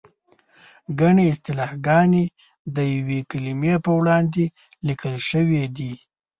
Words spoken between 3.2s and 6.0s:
کلمې په وړاندې لیکل شوې دي.